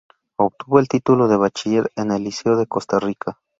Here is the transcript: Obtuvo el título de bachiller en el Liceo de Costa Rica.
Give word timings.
Obtuvo 0.39 0.79
el 0.79 0.87
título 0.87 1.27
de 1.27 1.37
bachiller 1.37 1.91
en 1.95 2.09
el 2.11 2.23
Liceo 2.23 2.57
de 2.57 2.65
Costa 2.65 2.97
Rica. 2.99 3.37